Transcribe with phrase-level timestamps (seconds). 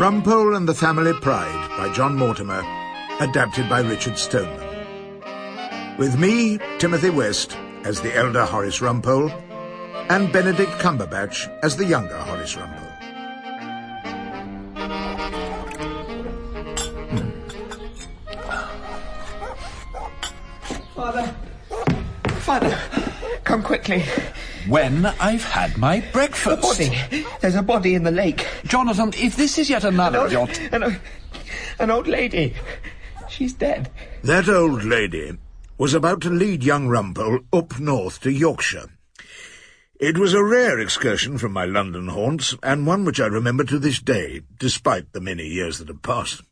[0.00, 2.62] Rumpole and the Family Pride by John Mortimer,
[3.20, 4.66] adapted by Richard Stoneman.
[5.98, 9.30] With me, Timothy West, as the elder Horace Rumpole,
[10.08, 12.79] and Benedict Cumberbatch as the younger Horace Rumpole.
[23.50, 24.04] Come quickly.
[24.68, 26.46] When I've had my breakfast.
[26.46, 27.26] A Body.
[27.40, 28.46] There's a body in the lake.
[28.64, 30.40] Jonathan, if this is yet another An of your...
[30.42, 30.96] old, an, o-
[31.80, 32.54] an old lady.
[33.28, 33.90] She's dead.
[34.22, 35.36] That old lady
[35.78, 38.88] was about to lead young Rumpole up north to Yorkshire.
[39.98, 43.80] It was a rare excursion from my London haunts, and one which I remember to
[43.80, 46.42] this day, despite the many years that have passed.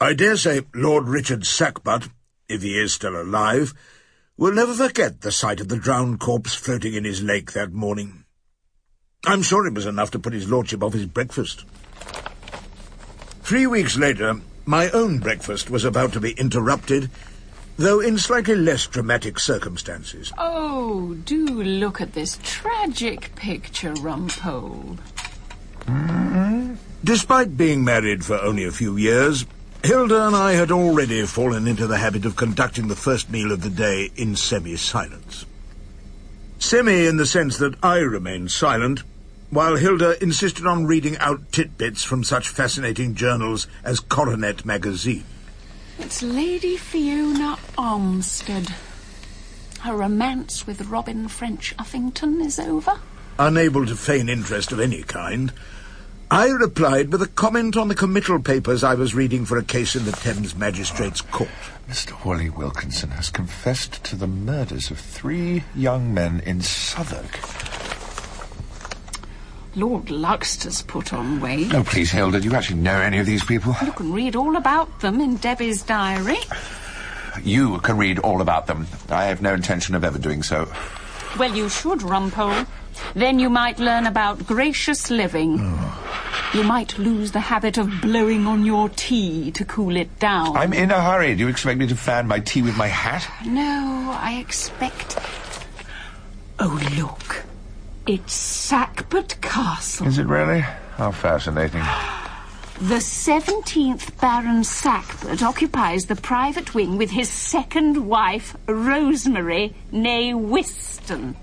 [0.00, 2.08] I dare say Lord Richard Sackbut,
[2.48, 3.74] if he is still alive,
[4.36, 8.24] will never forget the sight of the drowned corpse floating in his lake that morning.
[9.24, 11.64] I'm sure it was enough to put his lordship off his breakfast.
[13.42, 17.10] Three weeks later, my own breakfast was about to be interrupted,
[17.76, 20.32] though in slightly less dramatic circumstances.
[20.36, 24.98] Oh, do look at this tragic picture, Rumpole.
[27.04, 29.44] Despite being married for only a few years,
[29.84, 33.60] Hilda and I had already fallen into the habit of conducting the first meal of
[33.60, 35.44] the day in semi-silence.
[36.58, 39.02] Semi in the sense that I remained silent,
[39.50, 45.24] while Hilda insisted on reading out titbits from such fascinating journals as Coronet magazine.
[45.98, 48.70] It's Lady Fiona Armstead.
[49.80, 53.00] Her romance with Robin French Uffington is over.
[53.38, 55.52] Unable to feign interest of any kind,
[56.30, 59.94] I replied with a comment on the committal papers I was reading for a case
[59.94, 61.50] in the Thames Magistrates' Court.
[61.88, 62.24] Mr.
[62.24, 67.38] Wally Wilkinson has confessed to the murders of three young men in Southwark.
[69.76, 71.72] Lord Luxter's put on weight.
[71.72, 73.76] No, please, Hilda, do you actually know any of these people?
[73.84, 76.38] You can read all about them in Debbie's diary.
[77.42, 78.86] You can read all about them.
[79.10, 80.72] I have no intention of ever doing so.
[81.38, 82.66] Well, you should, Rumpole.
[83.14, 85.58] Then you might learn about gracious living.
[85.60, 86.50] Oh.
[86.54, 90.56] You might lose the habit of blowing on your tea to cool it down.
[90.56, 91.34] I'm in a hurry.
[91.34, 93.28] Do you expect me to fan my tea with my hat?
[93.44, 95.18] No, I expect.
[96.60, 97.44] Oh, look.
[98.06, 100.06] It's Sackbut Castle.
[100.06, 100.60] Is it really?
[100.60, 101.82] How fascinating.
[102.80, 111.36] The 17th Baron Sackbut occupies the private wing with his second wife, Rosemary, née Whiston.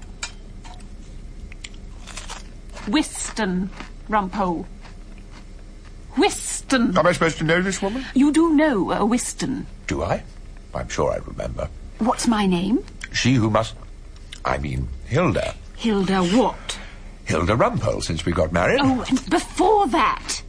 [2.88, 3.70] Whiston,
[4.10, 4.66] Rumpole.
[6.16, 6.98] Whiston.
[6.98, 8.06] Am I supposed to know this woman?
[8.14, 9.66] You do know a Whiston.
[9.88, 10.24] Do I?
[10.74, 11.70] I'm sure I remember.
[12.00, 12.84] What's my name?
[13.14, 13.76] She who must.
[14.44, 15.56] I mean, Hilda.
[15.78, 16.78] Hilda what?
[17.26, 18.80] Hilda Rumpole, since we got married.
[18.82, 20.42] Oh, and before that.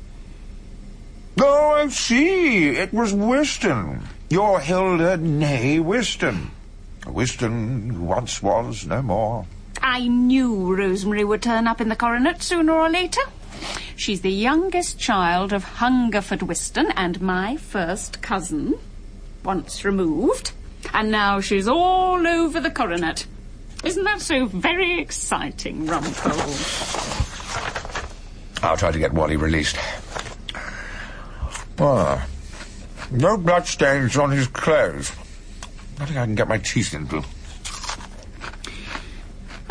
[1.40, 2.68] Oh, I see.
[2.68, 4.02] It was Whiston.
[4.30, 6.50] Your Hilda née Whiston.
[7.06, 9.46] Whiston who once was no more.
[9.82, 13.20] I knew Rosemary would turn up in the coronet sooner or later.
[13.96, 18.78] She's the youngest child of Hungerford Whiston and my first cousin,
[19.44, 20.52] once removed.
[20.92, 23.26] And now she's all over the coronet.
[23.84, 26.32] Isn't that so very exciting, Rumpole?
[28.62, 29.76] I'll try to get Wally released.
[31.80, 32.24] Ah,
[33.10, 35.10] no bloodstains on his clothes.
[35.98, 37.24] Nothing I can get my teeth into.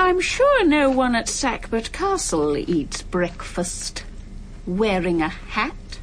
[0.01, 4.03] I'm sure no one at Sackbut Castle eats breakfast
[4.65, 5.99] wearing a hat.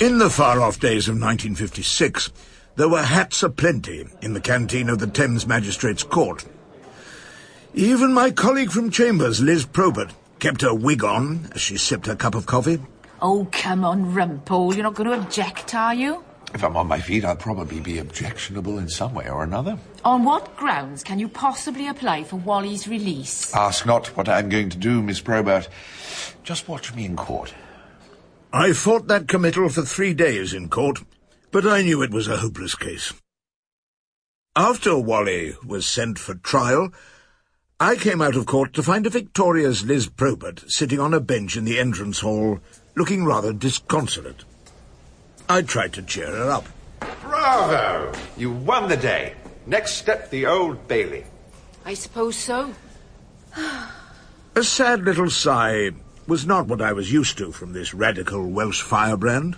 [0.00, 2.30] In the far-off days of 1956,
[2.76, 6.44] there were hats aplenty in the canteen of the Thames Magistrates' Court.
[7.74, 12.14] Even my colleague from Chambers, Liz Probert, kept her wig on as she sipped her
[12.14, 12.80] cup of coffee.
[13.20, 14.74] Oh, come on, Rumpole.
[14.74, 16.22] You're not going to object, are you?
[16.54, 19.78] If I'm on my feet, I'll probably be objectionable in some way or another.
[20.04, 23.54] On what grounds can you possibly apply for Wally's release?
[23.54, 25.68] Ask not what I'm going to do, Miss Probert.
[26.44, 27.54] Just watch me in court.
[28.52, 31.02] I fought that committal for three days in court,
[31.50, 33.14] but I knew it was a hopeless case.
[34.54, 36.92] After Wally was sent for trial,
[37.80, 41.56] I came out of court to find a victorious Liz Probert sitting on a bench
[41.56, 42.60] in the entrance hall,
[42.94, 44.44] looking rather disconsolate.
[45.52, 46.66] I tried to cheer her up.
[47.20, 48.10] Bravo!
[48.38, 49.34] You won the day.
[49.66, 51.26] Next step, the Old Bailey.
[51.84, 52.74] I suppose so.
[54.56, 55.90] A sad little sigh
[56.26, 59.56] was not what I was used to from this radical Welsh firebrand.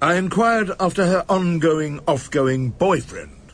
[0.00, 3.52] I inquired after her ongoing, off-going boyfriend.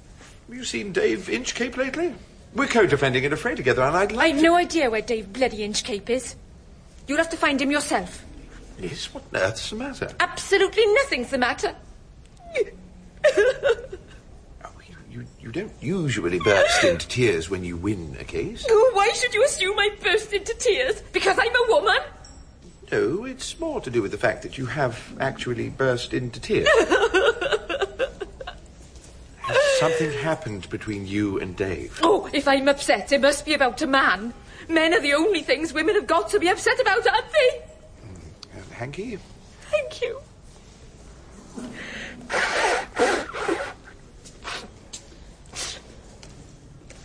[0.48, 2.14] Have you seen Dave Inchcape lately?
[2.54, 6.10] We're co-defending in affray together, and I'd like I've no idea where Dave bloody Inchcape
[6.10, 6.36] is.
[7.08, 8.22] You'll have to find him yourself.
[8.78, 10.10] Liz, what on earth's the matter?
[10.20, 11.74] Absolutely nothing's the matter.
[14.66, 18.66] Oh, you, you, you don't usually burst into tears when you win a case.
[18.68, 21.00] Oh, why should you assume I burst into tears?
[21.12, 21.96] Because I'm a woman?
[22.92, 26.68] No, it's more to do with the fact that you have actually burst into tears.
[29.38, 31.98] Has something happened between you and Dave?
[32.02, 34.34] Oh, if I'm upset, it must be about a man.
[34.68, 37.63] Men are the only things women have got to be upset about, aren't they?
[38.74, 39.18] Hanky?
[39.70, 40.20] Thank you.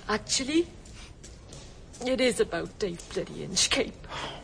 [0.09, 0.65] Actually,
[2.05, 3.93] it is about Dave bloody Inchcape.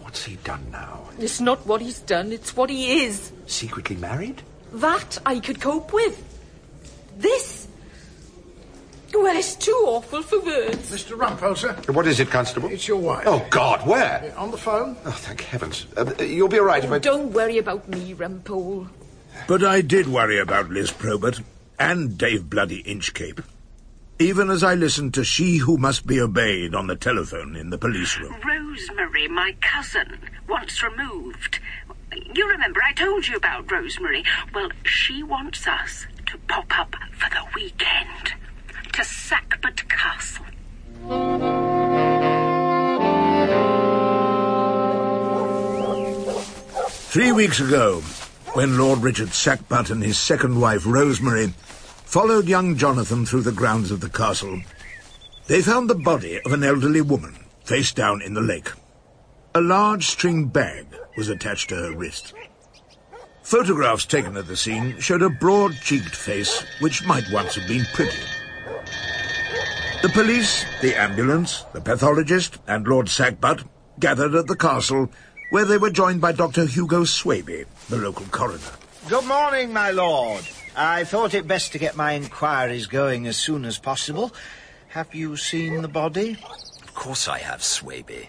[0.01, 1.10] What's he done now?
[1.18, 3.31] It's not what he's done, it's what he is.
[3.48, 4.44] Secretly married?
[4.74, 6.24] That I could cope with.
[7.18, 7.65] This.
[9.16, 10.92] Well, it's too awful for words.
[10.92, 11.18] Mr.
[11.18, 11.74] Rumpole, sir.
[11.92, 12.70] What is it, Constable?
[12.70, 13.24] It's your wife.
[13.26, 14.34] Oh, God, where?
[14.38, 14.98] On the phone?
[15.06, 15.88] Oh, thank heavens.
[15.96, 17.00] Uh, you'll be all right if I...
[17.00, 18.88] Don't worry about me, Rumpole.
[19.48, 21.40] But I did worry about Liz Probert
[21.80, 23.44] and Dave Bloody Inchcape.
[24.20, 27.78] Even as I listened to She Who Must Be Obeyed on the telephone in the
[27.78, 28.36] police room.
[28.46, 31.60] Rosemary, my cousin, once removed.
[32.34, 34.24] You remember I told you about Rosemary?
[34.54, 38.36] Well, she wants us to pop up for the weekend
[38.95, 40.45] to Sackbut Castle.
[47.09, 48.00] Three weeks ago,
[48.53, 51.47] when Lord Richard Sackbut and his second wife, Rosemary,
[52.06, 54.62] followed young Jonathan through the grounds of the castle,
[55.47, 58.69] they found the body of an elderly woman face down in the lake.
[59.56, 60.86] A large string bag
[61.18, 62.33] was attached to her wrist.
[63.44, 68.35] Photographs taken at the scene showed a broad-cheeked face which might once have been pretty.
[70.06, 73.68] The police, the ambulance, the pathologist, and Lord Sackbut
[74.00, 75.10] gathered at the castle,
[75.50, 76.68] where they were joined by Dr.
[76.68, 78.62] Hugo Swaby, the local coroner.
[79.10, 80.44] Good morning, my lord.
[80.78, 84.31] I thought it best to get my inquiries going as soon as possible.
[84.90, 86.38] Have you seen the body?
[86.84, 88.28] Of course I have, Swaby.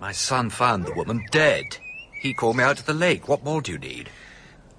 [0.00, 1.62] My son found the woman dead.
[2.20, 3.28] He called me out to the lake.
[3.28, 4.10] What more do you need?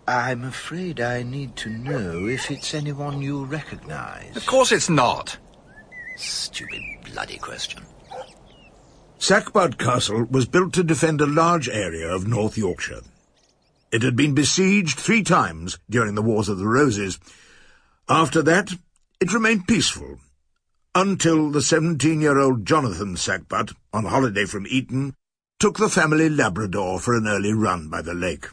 [0.06, 4.36] I'm afraid I need to know if it's anyone you recognize.
[4.36, 5.38] Of course it's not.
[6.20, 7.82] Stupid bloody question.
[9.20, 13.02] Sackbut Castle was built to defend a large area of North Yorkshire.
[13.92, 17.20] It had been besieged three times during the Wars of the Roses.
[18.10, 18.74] After that,
[19.22, 20.20] it remained peaceful,
[20.94, 25.16] until the 17-year-old Jonathan Sackbut, on holiday from Eton,
[25.60, 28.48] took the family Labrador for an early run by the lake.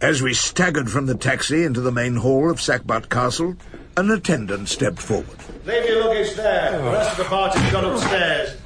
[0.00, 3.56] As we staggered from the taxi into the main hall of Sackbut Castle,
[3.98, 5.26] an attendant stepped forward.
[5.64, 6.70] Leave your luggage there.
[6.70, 6.92] The oh.
[6.92, 8.56] rest of the party's gone upstairs.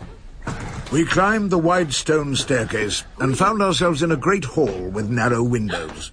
[0.92, 5.42] We climbed the wide stone staircase and found ourselves in a great hall with narrow
[5.42, 6.12] windows.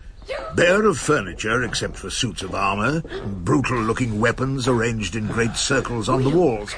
[0.55, 6.23] Bare of furniture except for suits of armour, brutal-looking weapons arranged in great circles on
[6.23, 6.73] the walls.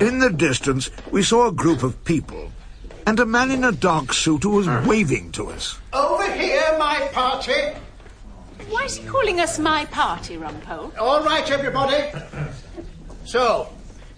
[0.00, 2.50] In the distance, we saw a group of people,
[3.06, 5.78] and a man in a dark suit who was waving to us.
[5.92, 7.52] Over here, my party.
[8.72, 10.96] Why is he calling us my party, Rumpole?
[10.98, 12.10] All right, everybody.
[13.26, 13.68] So,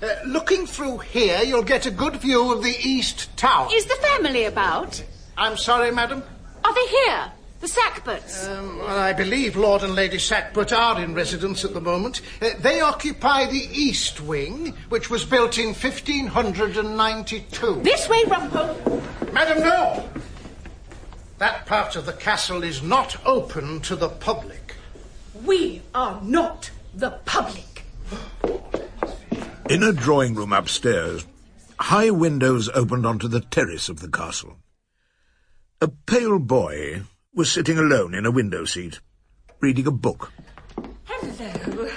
[0.01, 3.69] uh, looking through here, you'll get a good view of the East Tower.
[3.73, 5.03] Is the family about?
[5.37, 6.23] I'm sorry, madam.
[6.65, 7.33] Are they here?
[7.63, 8.49] The Sackbuts?
[8.49, 12.21] Um, well, I believe Lord and Lady Sackbut are in residence at the moment.
[12.41, 17.81] Uh, they occupy the East Wing, which was built in 1592.
[17.83, 19.03] This way, Rumpole.
[19.33, 20.09] Madam, no!
[21.45, 24.77] That part of the castle is not open to the public.
[25.45, 27.85] We are not the public.
[29.69, 31.27] In a drawing room upstairs,
[31.79, 34.57] high windows opened onto the terrace of the castle.
[35.83, 37.03] A pale boy
[37.35, 39.01] was sitting alone in a window seat,
[39.61, 40.33] reading a book.
[41.05, 41.91] Hello.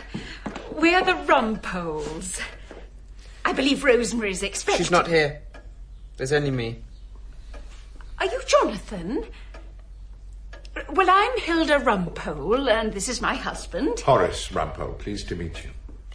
[0.74, 2.42] We are the Rumpoles.
[3.46, 4.84] I believe Rosemary's expecting.
[4.84, 5.42] She's not here.
[6.18, 6.82] There's only me.
[8.20, 9.26] Are you Jonathan?
[10.90, 14.00] Well, I'm Hilda Rumpole, and this is my husband.
[14.00, 15.70] Horace Rumpole, pleased to meet you.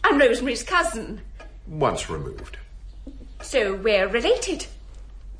[0.04, 1.20] I'm Rosemary's cousin.
[1.68, 2.56] Once removed.
[3.40, 4.66] So we're related.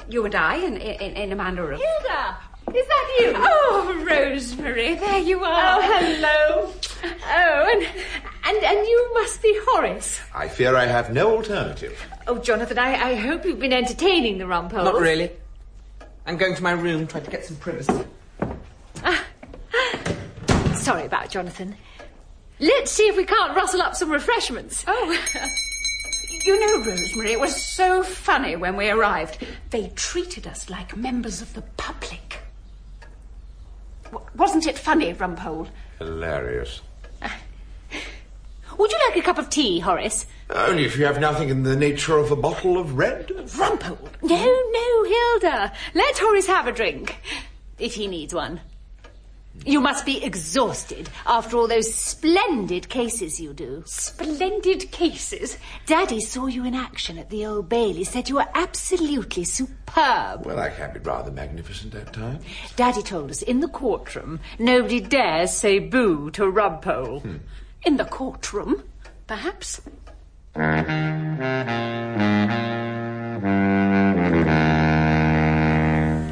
[0.09, 1.81] You and I, in, in, in a manner of.
[1.81, 2.37] Hilda!
[2.75, 3.33] Is that you?
[3.37, 5.79] Oh, Rosemary, there you are.
[5.79, 6.73] Oh, hello.
[7.05, 7.83] Oh, and,
[8.45, 10.21] and, and you must be Horace.
[10.35, 12.01] I fear I have no alternative.
[12.27, 14.85] Oh, Jonathan, I, I hope you've been entertaining the Rumpoles.
[14.85, 15.33] Not really.
[16.27, 18.05] I'm going to my room, trying to get some privacy.
[19.05, 19.25] Ah.
[20.75, 21.77] Sorry about Jonathan.
[22.61, 24.85] Let's see if we can't rustle up some refreshments.
[24.87, 25.19] Oh.
[26.45, 29.47] You know, Rosemary, it was so funny when we arrived.
[29.71, 32.39] They treated us like members of the public.
[34.11, 35.69] W- wasn't it funny, Rumpole?
[36.01, 36.81] Hilarious.
[38.79, 40.27] Would you like a cup of tea, Horace?
[40.51, 43.29] Only if you have nothing in the nature of a bottle of red.
[43.29, 44.09] Rumpole!
[44.23, 45.73] No, no, Hilda.
[45.95, 47.17] Let Horace have a drink.
[47.79, 48.61] If he needs one.
[49.65, 53.83] You must be exhausted after all those splendid cases you do.
[53.87, 55.59] Splendid cases?
[55.87, 60.47] Daddy saw you in action at the Old Bailey, said you were absolutely superb.
[60.47, 62.45] Well, I can be rather magnificent at times.
[62.77, 67.21] Daddy told us in the courtroom nobody dares say boo to Rumpole.
[67.21, 67.37] Hmm.
[67.85, 68.85] In the courtroom,
[69.27, 69.81] perhaps?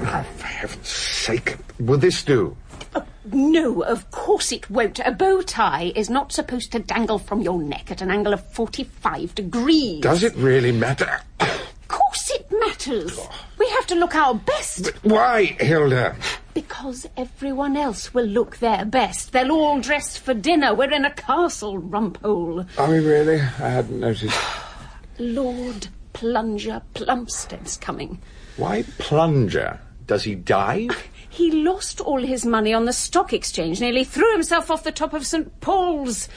[0.03, 1.57] Oh, for heaven's sake.
[1.79, 2.57] Will this do?
[2.95, 3.03] Uh,
[3.33, 5.01] no, of course it won't.
[5.01, 8.47] A bow tie is not supposed to dangle from your neck at an angle of
[8.53, 10.01] 45 degrees.
[10.03, 11.21] Does it really matter?
[11.41, 13.19] Of course it matters.
[13.59, 14.89] We have to look our best.
[15.05, 16.17] Why, Hilda?
[16.55, 19.33] Because everyone else will look their best.
[19.33, 20.75] They'll all dress for dinner.
[20.75, 22.67] We're in a castle, Rumpole.
[22.77, 23.41] Are we really?
[23.41, 24.39] I hadn't noticed.
[25.19, 28.21] Lord Plunger Plumstead's coming.
[28.57, 29.81] Why plunger?
[30.07, 30.91] Does he dive?
[31.33, 35.15] He lost all his money on the stock exchange, nearly threw himself off the top
[35.15, 35.61] of St.
[35.61, 36.29] Paul's.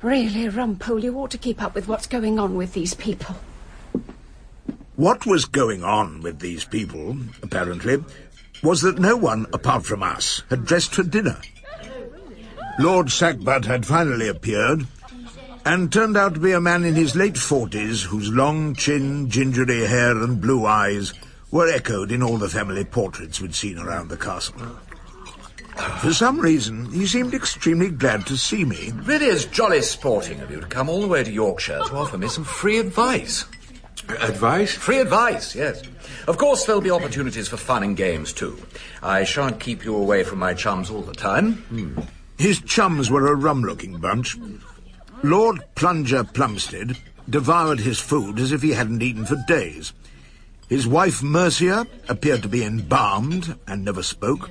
[0.00, 3.36] Really, Rumpole, you ought to keep up with what's going on with these people.
[4.96, 8.02] What was going on with these people, apparently,
[8.62, 11.40] was that no one, apart from us, had dressed for dinner.
[12.78, 14.86] Lord Sackbut had finally appeared,
[15.64, 19.86] and turned out to be a man in his late forties whose long chin, gingery
[19.86, 21.12] hair, and blue eyes
[21.50, 24.56] were echoed in all the family portraits we'd seen around the castle.
[26.00, 28.92] For some reason, he seemed extremely glad to see me.
[29.04, 32.18] Really is jolly sporting of you to come all the way to Yorkshire to offer
[32.18, 33.44] me some free advice.
[34.20, 34.74] Advice?
[34.74, 35.82] Free advice, yes.
[36.26, 38.58] Of course, there'll be opportunities for fun and games, too.
[39.02, 41.54] I shan't keep you away from my chums all the time.
[41.68, 42.00] Hmm.
[42.38, 44.36] His chums were a rum-looking bunch.
[45.22, 46.96] Lord Plunger Plumstead
[47.28, 49.92] devoured his food as if he hadn't eaten for days.
[50.68, 54.50] His wife Mercia appeared to be embalmed and never spoke.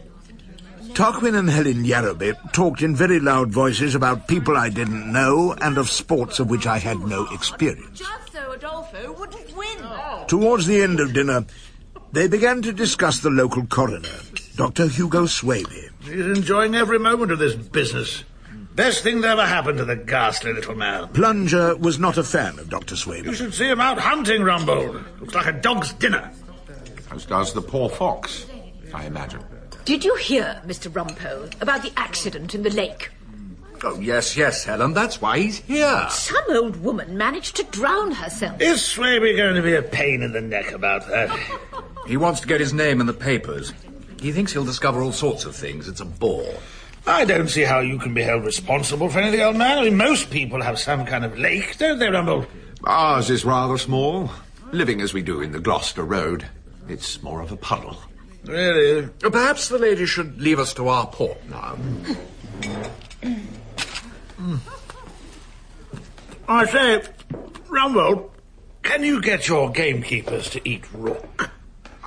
[0.94, 5.78] Tarquin and Helen Yarrowby talked in very loud voices about people I didn't know and
[5.78, 8.01] of sports of which I had no experience.
[8.50, 9.77] Just Adolfo wouldn't win.
[9.82, 10.25] Oh.
[10.27, 11.46] Towards the end of dinner,
[12.12, 14.10] they began to discuss the local coroner,
[14.56, 14.88] Dr.
[14.88, 15.89] Hugo Swaby.
[16.01, 18.24] He's enjoying every moment of this business.
[18.74, 21.10] Best thing that ever happened to the ghastly little man.
[21.10, 22.96] Plunger was not a fan of Dr.
[22.96, 23.25] Swaby.
[23.25, 25.20] You should see him out hunting, Rumbold.
[25.20, 26.32] Looks like a dog's dinner.
[27.12, 28.48] As does the poor fox,
[28.96, 29.44] I imagine.
[29.86, 30.91] Did you hear, Mr.
[30.91, 33.12] Rumpole, about the accident in the lake?
[33.83, 36.07] Oh, yes, yes, Helen, that's why he's here.
[36.09, 38.59] Some old woman managed to drown herself.
[38.62, 41.38] Is Swaby going to be a pain in the neck about that?
[42.07, 43.71] He wants to get his name in the papers.
[44.19, 45.88] He thinks he'll discover all sorts of things.
[45.88, 46.55] It's a bore.
[47.05, 49.77] I don't see how you can be held responsible for anything, old man.
[49.77, 52.48] I mean, most people have some kind of lake, don't they, Rumbold?
[52.83, 54.31] Ours is rather small.
[54.71, 56.48] Living as we do in the Gloucester Road,
[56.88, 57.98] it's more of a puddle.
[58.45, 59.07] Really?
[59.19, 61.77] Perhaps the lady should leave us to our port now.
[66.48, 67.03] I say,
[67.67, 68.29] Rumbold,
[68.84, 71.51] can you get your gamekeepers to eat rook?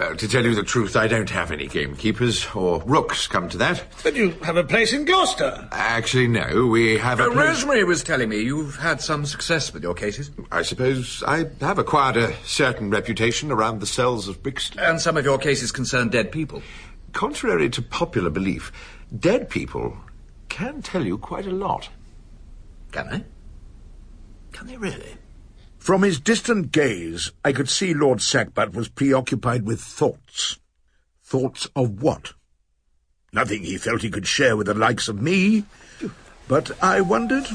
[0.00, 3.58] Well, to tell you the truth, I don't have any gamekeepers, or rooks, come to
[3.58, 3.84] that.
[4.02, 5.68] But you have a place in Gloucester.
[5.70, 7.46] Actually, no, we have a Uh, place...
[7.48, 10.30] Rosemary was telling me you've had some success with your cases.
[10.50, 14.80] I suppose I have acquired a certain reputation around the cells of Brixton.
[14.80, 16.62] And some of your cases concern dead people.
[17.12, 18.72] Contrary to popular belief,
[19.16, 19.98] dead people
[20.48, 21.90] can tell you quite a lot.
[22.92, 23.24] Can they?
[24.52, 25.16] Can they really?
[25.78, 30.60] From his distant gaze, I could see Lord Sackbut was preoccupied with thoughts.
[31.24, 32.34] Thoughts of what?
[33.32, 35.64] Nothing he felt he could share with the likes of me.
[36.46, 37.46] But I wondered,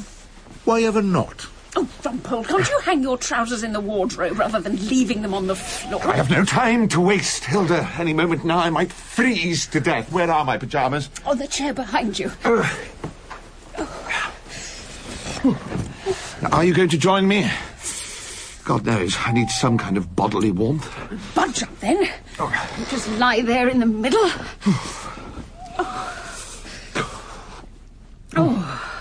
[0.65, 1.48] why ever not?
[1.75, 5.46] Oh, Rumpole, can't you hang your trousers in the wardrobe rather than leaving them on
[5.46, 6.01] the floor?
[6.08, 7.88] I have no time to waste, Hilda.
[8.00, 10.12] Any moment now I might freeze to death.
[10.12, 11.12] Where are my pyjamas?
[11.25, 12.32] On the chair behind you.
[16.51, 17.50] Are you going to join me?
[18.63, 20.94] God knows, I need some kind of bodily warmth.
[21.34, 22.03] Budge up then.
[22.38, 24.29] You just lie there in the middle.
[25.79, 26.03] Oh.
[28.36, 28.91] oh.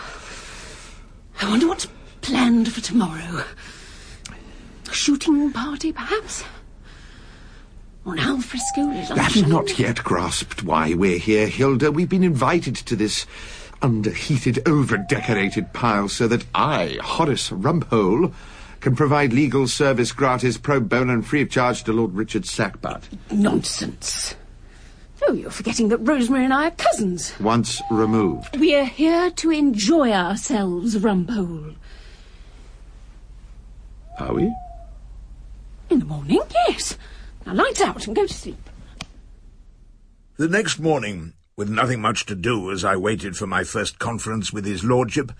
[1.41, 1.89] I wonder what's
[2.21, 3.45] planned for tomorrow.
[4.89, 6.45] A shooting party, perhaps?
[8.05, 9.17] Or an alfresco luncheon?
[9.17, 11.91] Have you not yet grasped why we're here, Hilda?
[11.91, 13.27] We've been invited to this
[13.83, 18.33] underheated, over-decorated pile so that I, Horace Rumpole,
[18.81, 23.05] can provide legal service gratis pro bono and free of charge to Lord Richard Sackbut.
[23.31, 24.35] Nonsense.
[25.27, 27.33] Oh, you're forgetting that Rosemary and I are cousins.
[27.41, 28.59] Once removed.
[28.59, 31.75] We're here to enjoy ourselves, Rumpole.
[34.19, 34.55] Are we?
[35.91, 36.97] In the morning, yes.
[37.45, 38.59] Now lights out and go to sleep.
[40.37, 44.53] The next morning, with nothing much to do as I waited for my first conference
[44.53, 45.33] with his lordship,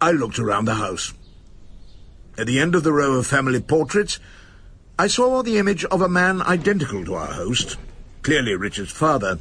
[0.00, 1.12] I looked around the house.
[2.38, 4.18] At the end of the row of family portraits,
[4.98, 7.76] I saw the image of a man identical to our host,
[8.22, 9.38] clearly Richard's father,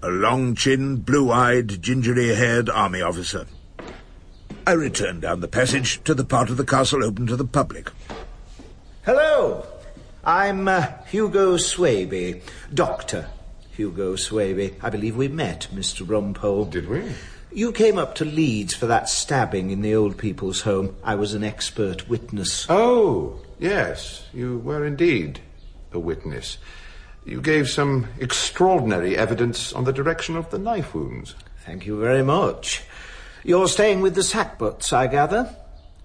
[0.00, 3.48] a long-chinned, blue-eyed, gingery-haired army officer.
[4.68, 7.90] I returned down the passage to the part of the castle open to the public.
[9.04, 9.66] Hello.
[10.22, 12.40] I'm uh, Hugo Swaby,
[12.72, 13.28] Doctor
[13.76, 14.74] Hugo Swaby.
[14.82, 16.06] I believe we met, Mr.
[16.06, 16.70] Rumpole.
[16.70, 17.12] Did we?
[17.52, 20.96] You came up to Leeds for that stabbing in the old people's home.
[21.04, 22.66] I was an expert witness.
[22.68, 25.40] Oh, yes, you were indeed
[25.92, 26.58] a witness.
[27.24, 31.34] You gave some extraordinary evidence on the direction of the knife wounds.
[31.64, 32.82] Thank you very much.
[33.42, 35.54] You're staying with the Sackbuts, I gather?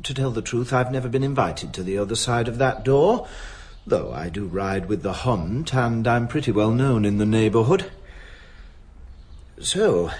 [0.04, 3.28] To tell the truth, I've never been invited to the other side of that door,
[3.90, 7.92] though I do ride with the hunt, and I'm pretty well known in the neighbourhood.
[9.60, 10.12] So,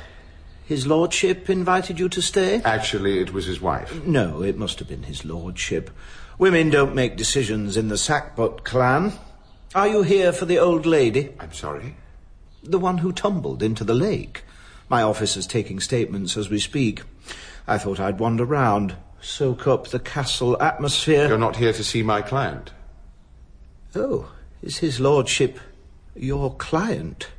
[0.66, 2.62] his lordship invited you to stay?
[2.66, 4.04] Actually, it was his wife.
[4.06, 5.90] No, it must have been his lordship.
[6.38, 9.14] Women don't make decisions in the Sackbut clan.
[9.76, 11.34] Are you here for the old lady?
[11.40, 11.96] I'm sorry?
[12.64, 14.44] The one who tumbled into the lake.
[14.90, 17.04] My officer's taking statements as we speak.
[17.68, 21.28] I thought I'd wander round, soak up the castle atmosphere.
[21.28, 22.72] You're not here to see my client.
[23.96, 24.32] Oh,
[24.62, 25.60] is his lordship
[26.16, 27.30] your client?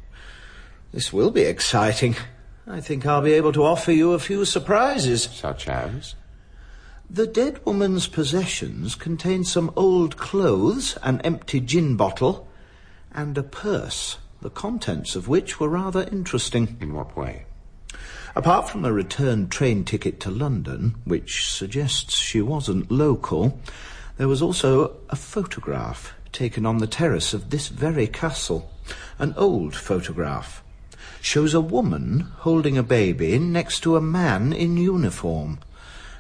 [0.92, 2.16] This will be exciting.
[2.66, 5.25] I think I'll be able to offer you a few surprises.
[5.25, 6.16] Such as?
[7.09, 12.49] The dead woman's possessions contain some old clothes, an empty gin bottle,
[13.13, 16.76] and a purse, the contents of which were rather interesting.
[16.80, 17.47] In what way?
[18.34, 23.60] Apart from a return train ticket to London, which suggests she wasn't local,
[24.17, 28.71] there was also a photograph taken on the terrace of this very castle.
[29.19, 30.62] An old photograph.
[31.21, 35.60] Shows a woman holding a baby next to a man in uniform.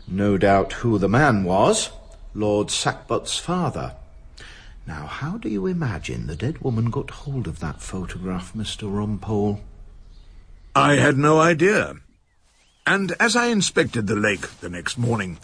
[0.06, 1.90] No doubt who the man was.
[2.34, 3.94] Lord Sackbut's father.
[4.86, 8.90] Now, how do you imagine the dead woman got hold of that photograph, Mr.
[8.90, 9.60] Rumpole?
[10.74, 11.94] I had no idea.
[12.86, 15.38] And as I inspected the lake the next morning,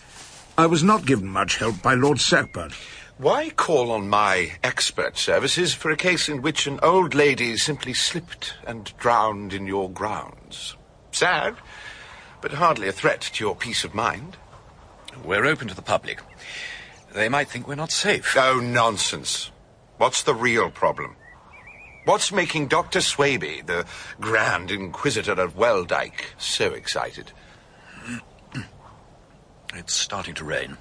[0.59, 2.73] I was not given much help by Lord Sackbut.
[3.19, 7.95] Why call on my expert services for a case in which an old lady simply
[7.95, 10.77] slipped and drowned in your grounds?
[11.13, 11.57] Sad,
[12.43, 14.37] but hardly a threat to your peace of mind.
[15.25, 16.21] We're open to the public.
[17.15, 18.37] They might think we're not safe.
[18.37, 19.51] Oh, nonsense.
[19.97, 21.17] What's the real problem?
[22.05, 22.99] What's making Dr.
[22.99, 23.87] Swaby, the
[24.21, 27.33] Grand Inquisitor of Weldyke, so excited?
[29.75, 30.77] It's starting to rain.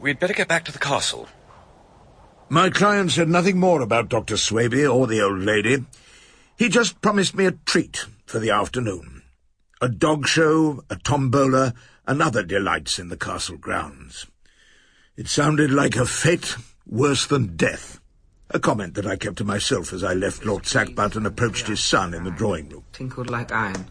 [0.00, 1.28] We'd better get back to the castle.
[2.48, 4.36] My client said nothing more about Dr.
[4.36, 5.84] Swaby or the old lady.
[6.56, 9.22] He just promised me a treat for the afternoon.
[9.82, 11.74] A dog show, a tombola,
[12.06, 14.26] and other delights in the castle grounds.
[15.16, 18.00] It sounded like a fete worse than death.
[18.50, 21.84] A comment that I kept to myself as I left Lord Sackbut and approached his
[21.84, 22.84] son in the drawing room.
[22.92, 23.86] Tinkled like iron,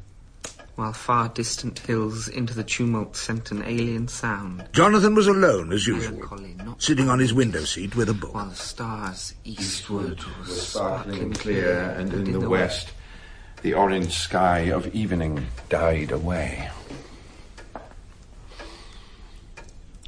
[0.80, 4.64] while far distant hills into the tumult sent an alien sound.
[4.72, 6.26] Jonathan was alone, as usual,
[6.78, 8.34] sitting on his window seat with a book.
[8.34, 12.94] While the stars eastward were Sparkling clear, and in the west,
[13.62, 16.70] the orange sky of evening died away.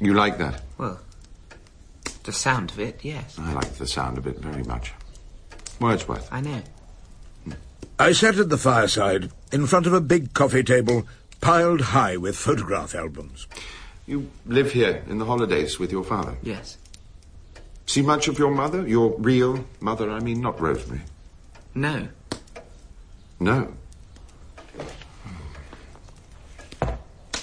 [0.00, 0.62] You like that?
[0.78, 1.00] Well,
[2.24, 3.38] the sound of it, yes.
[3.38, 4.94] I like the sound of it very much.
[5.80, 6.32] Wordsworth.
[6.32, 6.62] I know.
[8.02, 11.06] I sat at the fireside in front of a big coffee table
[11.40, 13.46] piled high with photograph albums.
[14.08, 16.36] You live here in the holidays with your father?
[16.42, 16.78] Yes.
[17.86, 18.84] See much of your mother?
[18.88, 21.02] Your real mother, I mean, not Rosemary.
[21.76, 22.08] No.
[23.38, 23.72] No.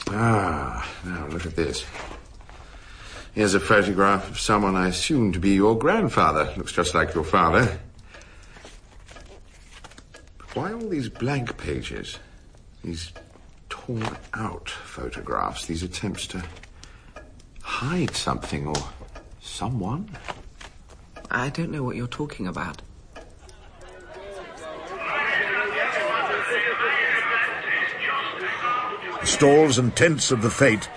[0.09, 1.85] Ah, now look at this.
[3.33, 6.53] Here's a photograph of someone I assume to be your grandfather.
[6.57, 7.79] Looks just like your father.
[10.53, 12.19] Why all these blank pages?
[12.83, 13.11] These
[13.69, 16.43] torn out photographs, these attempts to
[17.61, 18.89] hide something or
[19.41, 20.09] someone?
[21.29, 22.81] I don't know what you're talking about.
[29.39, 30.89] stalls and tents of the fete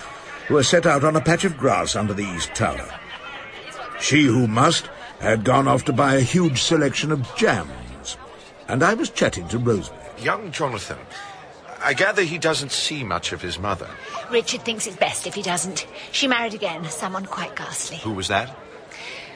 [0.50, 2.88] were set out on a patch of grass under the east tower.
[4.00, 4.88] She who must
[5.20, 7.70] had gone off to buy a huge selection of jams,
[8.68, 10.00] and I was chatting to Rosemary.
[10.20, 10.98] Young Jonathan.
[11.84, 13.88] I gather he doesn't see much of his mother.
[14.30, 15.86] Richard thinks it's best if he doesn't.
[16.12, 17.96] She married again, someone quite ghastly.
[17.98, 18.56] Who was that?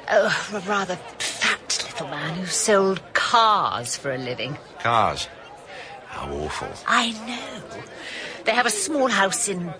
[0.08, 4.56] Oh, a rather fat little man who sold cars for a living.
[4.78, 5.28] Cars.
[6.06, 6.68] How awful.
[6.86, 7.82] I know.
[8.44, 9.74] They have a small house in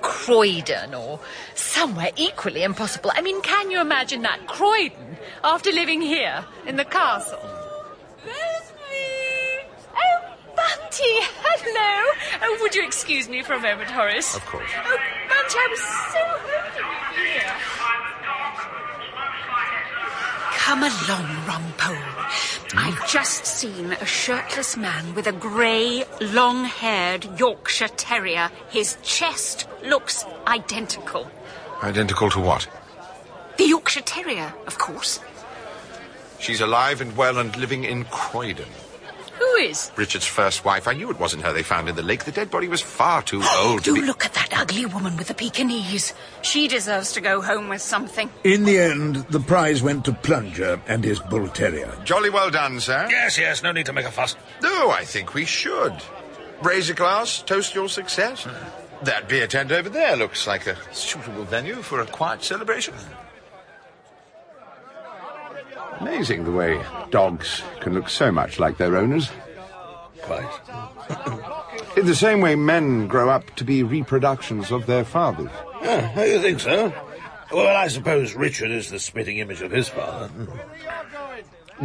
[0.00, 1.18] Croydon or
[1.54, 3.10] somewhere equally impossible.
[3.14, 4.46] I mean, can you imagine that?
[4.46, 7.40] Croydon, after living here in the castle.
[10.92, 12.12] Bunty, hello.
[12.42, 14.36] Oh, would you excuse me for a moment, Horace?
[14.36, 14.68] Of course.
[14.76, 17.56] Oh, Bunty, I was so hoping you'd be here.
[20.58, 21.96] Come along, Rumpole.
[22.76, 28.50] I've just seen a shirtless man with a grey, long haired Yorkshire Terrier.
[28.68, 31.30] His chest looks identical.
[31.82, 32.68] Identical to what?
[33.56, 35.20] The Yorkshire Terrier, of course.
[36.38, 38.68] She's alive and well and living in Croydon.
[39.42, 39.90] Who is?
[39.96, 40.86] Richard's first wife.
[40.86, 42.24] I knew it wasn't her they found in the lake.
[42.24, 44.06] The dead body was far too old Do to be...
[44.06, 46.14] look at that ugly woman with the Pekingese.
[46.42, 48.30] She deserves to go home with something.
[48.44, 51.92] In the end, the prize went to Plunger and his bull terrier.
[52.04, 53.08] Jolly well done, sir.
[53.10, 54.36] Yes, yes, no need to make a fuss.
[54.62, 55.94] No, I think we should.
[56.62, 58.44] Raise a glass, toast your success.
[58.44, 59.04] Hmm.
[59.04, 62.94] That beer tent over there looks like a suitable venue for a quiet celebration.
[66.02, 69.30] Amazing the way dogs can look so much like their owners.
[70.22, 71.96] Quite.
[71.96, 75.50] In the same way men grow up to be reproductions of their fathers.
[75.82, 76.92] Oh, you think so?
[77.52, 80.30] Well, I suppose Richard is the spitting image of his father.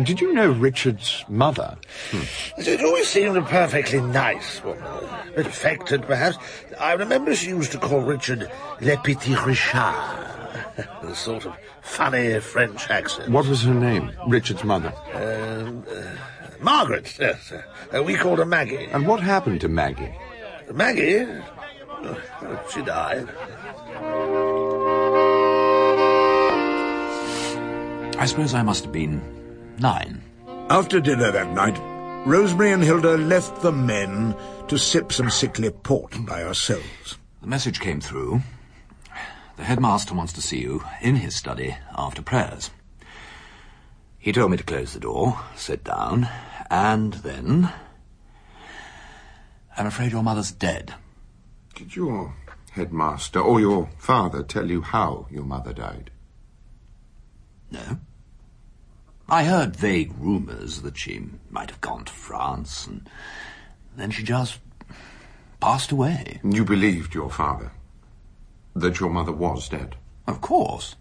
[0.01, 1.77] Did you know Richard's mother?
[2.12, 2.21] Hmm.
[2.58, 4.84] It always seemed a perfectly nice woman.
[4.84, 6.38] A bit affected, perhaps.
[6.80, 8.49] I remember she used to call Richard
[8.82, 10.37] Le Petit Richard.
[11.02, 13.30] a sort of funny French accent.
[13.30, 14.12] What was her name?
[14.28, 14.94] Richard's mother.
[15.13, 16.04] Um, uh,
[16.60, 17.52] Margaret, yes.
[17.52, 18.86] Uh, we called her Maggie.
[18.92, 20.13] And what happened to Maggie?
[20.74, 21.26] Maggie?
[21.90, 23.28] Oh, she died.
[28.20, 29.22] I suppose I must have been
[29.80, 30.22] nine.
[30.70, 31.78] After dinner that night,
[32.28, 34.36] Rosemary and Hilda left the men
[34.68, 37.18] to sip some sickly port by ourselves.
[37.42, 38.42] The message came through.
[39.58, 42.70] The headmaster wants to see you in his study after prayers.
[44.20, 46.30] He told me to close the door, sit down,
[46.70, 47.72] and then.
[49.76, 50.93] I'm afraid your mother's dead.
[51.74, 52.36] Did your
[52.72, 56.12] headmaster or your father tell you how your mother died?
[57.72, 57.98] No.
[59.28, 63.10] I heard vague rumours that she might have gone to France, and
[63.96, 64.60] then she just
[65.60, 66.39] passed away.
[66.43, 67.72] You believed your father?
[68.78, 69.96] That your mother was dead?
[70.28, 70.96] Of course.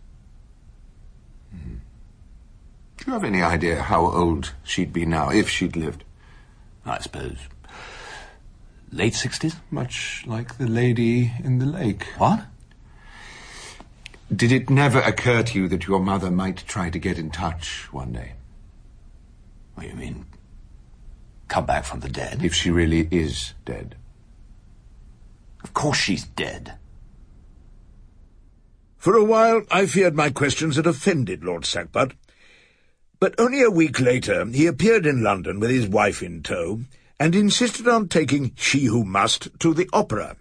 [1.51, 1.77] Hmm.
[2.97, 6.03] Do you have any idea how old she'd be now, if she'd lived?
[6.87, 7.37] I suppose.
[8.91, 9.57] Late sixties?
[9.71, 12.05] Much like the lady in the lake.
[12.17, 12.47] What?
[14.35, 17.93] Did it never occur to you that your mother might try to get in touch
[17.93, 18.33] one day?
[19.75, 20.25] What do you mean?
[21.49, 22.43] Come back from the dead?
[22.43, 23.97] If she really is dead.
[25.63, 26.79] Of course she's dead.
[29.07, 32.15] For a while, I feared my questions had offended Lord Sackbut.
[33.21, 36.81] But only a week later, he appeared in London with his wife in tow,
[37.21, 40.35] and insisted on taking She Who Must to the opera.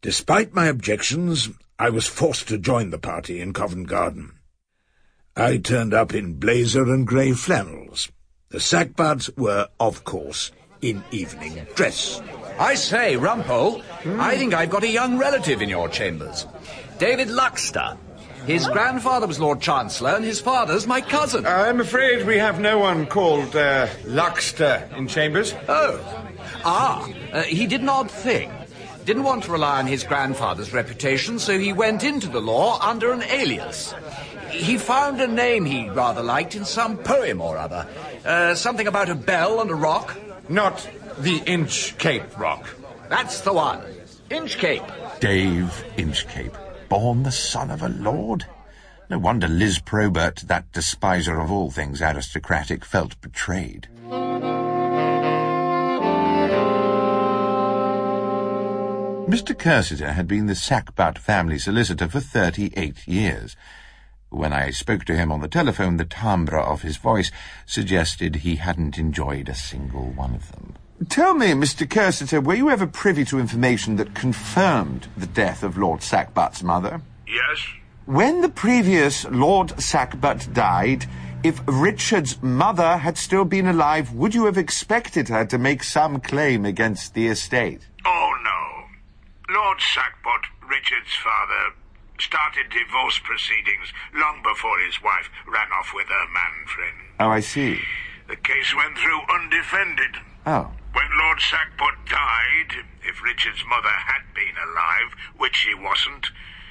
[0.00, 4.30] Despite my objections, I was forced to join the party in Covent Garden.
[5.36, 8.12] I turned up in blazer and grey flannels.
[8.50, 12.22] The Sackbuts were, of course, in evening dress.
[12.60, 13.82] I say, Rumpole,
[14.20, 16.46] I think I've got a young relative in your chambers.
[17.00, 17.96] David Luxter.
[18.46, 21.46] His grandfather was Lord Chancellor, and his father's my cousin.
[21.46, 25.54] I'm afraid we have no one called uh, Luxter in Chambers.
[25.66, 25.98] Oh.
[26.62, 28.52] Ah, uh, he did an odd thing.
[29.06, 33.12] Didn't want to rely on his grandfather's reputation, so he went into the law under
[33.12, 33.94] an alias.
[34.50, 37.88] He found a name he rather liked in some poem or other.
[38.26, 40.18] Uh, something about a bell and a rock.
[40.50, 40.86] Not
[41.18, 42.68] the Inchcape Rock.
[43.08, 43.80] That's the one.
[44.30, 45.20] Inchcape.
[45.20, 46.54] Dave Inchcape,
[46.90, 48.44] born the son of a lord.
[49.08, 53.88] No wonder Liz Probert, that despiser of all things aristocratic, felt betrayed.
[59.30, 59.54] Mr.
[59.56, 63.56] Cursiter had been the Sackbut family solicitor for thirty-eight years.
[64.28, 67.30] When I spoke to him on the telephone, the timbre of his voice
[67.66, 70.74] suggested he hadn't enjoyed a single one of them.
[71.08, 71.88] Tell me, Mr.
[71.88, 77.00] Cursitor, were you ever privy to information that confirmed the death of Lord Sackbut's mother?
[77.26, 77.66] Yes?
[78.04, 81.06] When the previous Lord Sackbut died,
[81.42, 86.20] if Richard's mother had still been alive, would you have expected her to make some
[86.20, 87.80] claim against the estate?
[88.04, 89.54] Oh, no.
[89.54, 91.74] Lord Sackbut, Richard's father,
[92.18, 96.96] started divorce proceedings long before his wife ran off with her man friend.
[97.20, 97.80] Oh, I see.
[98.28, 100.16] The case went through undefended.
[100.46, 100.70] Oh.
[100.92, 106.26] When Lord Sackbut died, if Richard's mother had been alive, which she wasn't,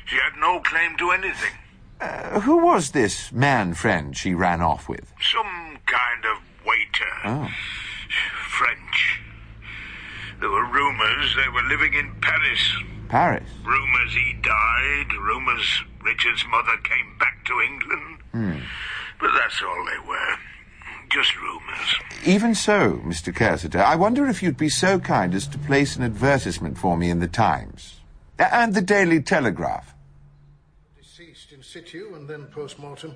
[0.06, 1.54] she had no claim to anything.
[2.02, 5.14] Uh, who was this man friend she ran off with?
[5.22, 7.12] Some kind of waiter.
[7.26, 7.50] Oh.
[8.48, 9.22] French.
[10.40, 12.74] There were rumors they were living in Paris.
[13.10, 13.50] Paris?
[13.66, 18.18] Rumors he died, rumors Richard's mother came back to England.
[18.32, 18.60] Hmm.
[19.20, 20.36] But that's all they were.
[21.10, 21.96] Just rumors.
[22.24, 23.34] Even so, Mr.
[23.34, 27.10] Cursitor, I wonder if you'd be so kind as to place an advertisement for me
[27.10, 28.02] in the Times.
[28.38, 29.96] And the Daily Telegraph.
[30.98, 33.16] Deceased in situ and then post-mortem.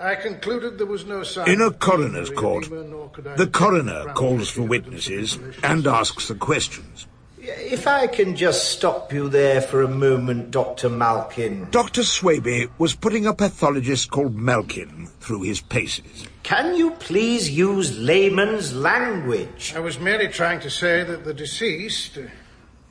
[0.00, 1.48] I concluded there was no sign...
[1.48, 6.28] In a coroner's court, edema, nor could I the coroner calls for witnesses and asks
[6.28, 7.06] the questions.
[7.50, 10.90] If I can just stop you there for a moment, Dr.
[10.90, 11.68] Malkin.
[11.70, 12.02] Dr.
[12.02, 16.26] Swaby was putting a pathologist called Malkin through his paces.
[16.42, 19.72] Can you please use layman's language?
[19.74, 22.18] I was merely trying to say that the deceased,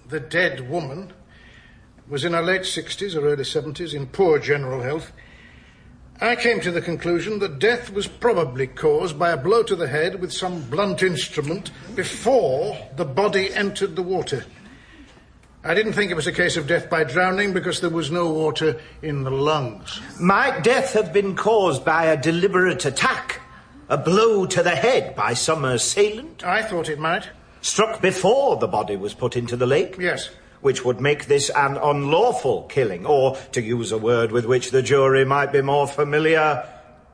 [0.10, 1.14] the dead woman,
[2.10, 5.12] was in her late 60s or early 70s in poor general health.
[6.20, 9.88] I came to the conclusion that death was probably caused by a blow to the
[9.88, 14.44] head with some blunt instrument before the body entered the water.
[15.64, 18.32] I didn't think it was a case of death by drowning because there was no
[18.32, 20.02] water in the lungs.
[20.20, 23.40] Might death have been caused by a deliberate attack?
[23.90, 26.44] A blow to the head by some assailant?
[26.44, 27.30] I thought it might.
[27.62, 29.98] Struck before the body was put into the lake?
[30.00, 30.32] Yes.
[30.62, 34.82] Which would make this an unlawful killing, or, to use a word with which the
[34.82, 36.68] jury might be more familiar,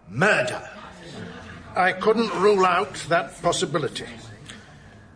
[0.10, 0.68] murder.
[1.76, 4.06] I couldn't rule out that possibility.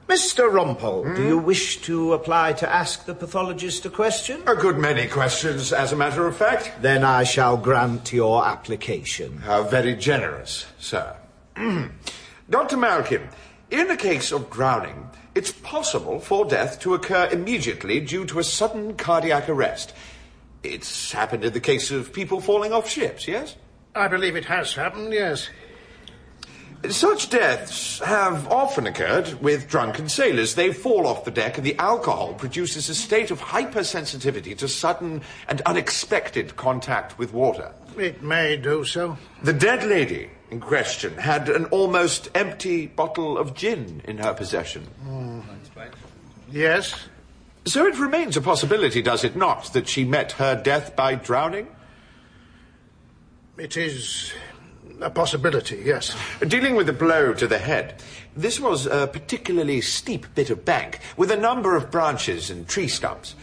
[0.08, 0.50] Mr.
[0.50, 4.42] Rumpole, do you wish to apply to ask the pathologist a question?
[4.48, 6.82] A good many questions, as a matter of fact.
[6.82, 9.40] Then I shall grant your application.
[9.40, 11.13] How very generous, sir.
[12.50, 12.78] Dr.
[12.78, 13.28] Malkin,
[13.70, 18.43] in a case of drowning, it's possible for death to occur immediately due to a
[18.43, 19.93] sudden cardiac arrest.
[20.63, 23.56] It's happened in the case of people falling off ships, yes?
[23.93, 25.47] I believe it has happened, yes.
[26.89, 30.56] Such deaths have often occurred with drunken sailors.
[30.56, 35.21] They fall off the deck and the alcohol produces a state of hypersensitivity to sudden
[35.47, 37.71] and unexpected contact with water.
[37.95, 39.17] It may do so.
[39.43, 44.83] The dead lady in question had an almost empty bottle of gin in her possession.
[45.03, 45.41] Hmm.
[46.49, 46.95] Yes.
[47.65, 51.67] So it remains a possibility, does it not, that she met her death by drowning?
[53.57, 54.31] It is
[55.01, 56.15] a possibility, yes.
[56.47, 58.01] Dealing with the blow to the head,
[58.38, 62.88] this was a particularly steep bit of bank with a number of branches and tree
[62.88, 63.36] stumps,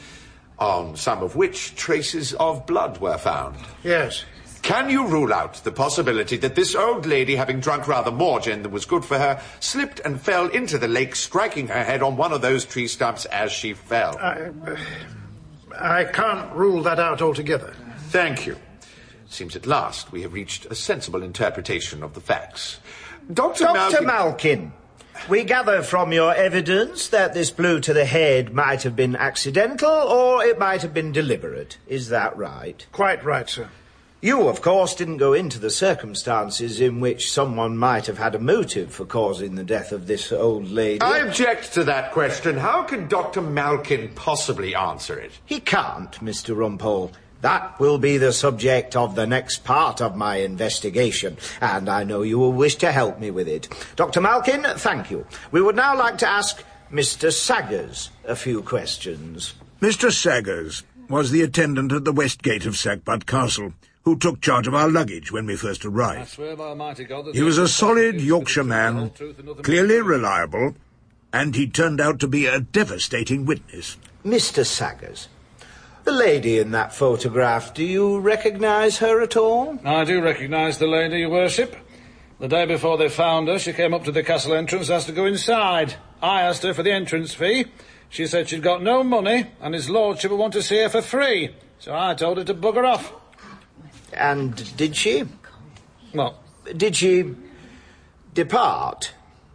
[0.58, 3.56] on some of which traces of blood were found.
[3.82, 4.24] Yes.
[4.64, 8.62] Can you rule out the possibility that this old lady, having drunk rather more gin
[8.62, 12.16] than was good for her, slipped and fell into the lake, striking her head on
[12.16, 14.16] one of those tree stumps as she fell?
[14.16, 14.50] I,
[15.78, 17.74] I can't rule that out altogether.
[18.08, 18.56] Thank you.
[19.28, 22.80] Seems at last we have reached a sensible interpretation of the facts.
[23.30, 23.64] Dr.
[23.64, 24.00] Dr.
[24.00, 24.06] Malkin...
[24.06, 24.72] Malkin,
[25.28, 29.90] we gather from your evidence that this blow to the head might have been accidental
[29.90, 31.76] or it might have been deliberate.
[31.86, 32.86] Is that right?
[32.92, 33.68] Quite right, sir.
[34.24, 38.38] You, of course, didn't go into the circumstances in which someone might have had a
[38.38, 41.02] motive for causing the death of this old lady.
[41.02, 42.56] I object to that question.
[42.56, 43.42] How can Dr.
[43.42, 45.32] Malkin possibly answer it?
[45.44, 46.56] He can't, Mr.
[46.56, 47.12] Rumpole.
[47.42, 52.22] That will be the subject of the next part of my investigation, and I know
[52.22, 53.68] you will wish to help me with it.
[53.94, 54.22] Dr.
[54.22, 55.26] Malkin, thank you.
[55.50, 57.30] We would now like to ask Mr.
[57.30, 59.52] Saggers a few questions.
[59.82, 60.10] Mr.
[60.10, 64.74] Saggers was the attendant at the west gate of Sackbut Castle, who took charge of
[64.74, 66.36] our luggage when we first arrived.
[66.36, 69.10] God, He was a solid Yorkshire man,
[69.62, 70.74] clearly reliable,
[71.32, 73.96] and he turned out to be a devastating witness.
[74.24, 74.64] Mr.
[74.64, 75.28] Saggers,
[76.04, 79.78] the lady in that photograph, do you recognise her at all?
[79.84, 81.74] I do recognise the lady, Your Worship.
[82.40, 85.06] The day before they found her, she came up to the castle entrance and asked
[85.06, 85.94] to go inside.
[86.20, 87.66] I asked her for the entrance fee.
[88.10, 91.00] She said she'd got no money and his lordship would want to see her for
[91.00, 91.54] free.
[91.78, 93.12] So I told her to bugger off.
[94.14, 95.24] And did she?
[96.14, 96.38] Well,
[96.76, 97.34] Did she
[98.32, 99.12] depart?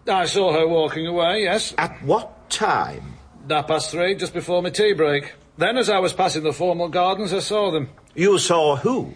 [0.08, 1.74] I saw her walking away, yes.
[1.78, 3.14] At what time?
[3.50, 5.34] Half past three, just before my tea break.
[5.58, 7.90] Then, as I was passing the formal gardens, I saw them.
[8.16, 9.14] You saw who?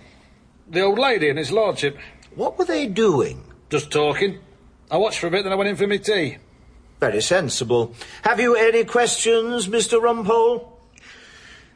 [0.68, 1.98] The old lady and his lordship.
[2.36, 3.44] What were they doing?
[3.70, 4.40] Just talking.
[4.90, 6.38] I watched for a bit, then I went in for my tea.
[7.00, 7.94] Very sensible.
[8.24, 10.00] Have you any questions, Mr.
[10.02, 10.70] Rumpole?